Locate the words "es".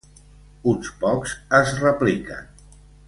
1.59-1.75